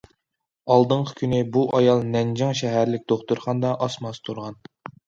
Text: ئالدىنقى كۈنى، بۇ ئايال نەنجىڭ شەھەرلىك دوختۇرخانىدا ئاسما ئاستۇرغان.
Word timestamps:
ئالدىنقى 0.75 1.13
كۈنى، 1.19 1.41
بۇ 1.57 1.63
ئايال 1.81 2.03
نەنجىڭ 2.17 2.59
شەھەرلىك 2.63 3.07
دوختۇرخانىدا 3.15 3.79
ئاسما 3.87 4.15
ئاستۇرغان. 4.17 4.63